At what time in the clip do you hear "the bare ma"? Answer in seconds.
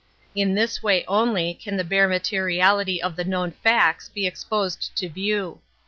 1.77-2.15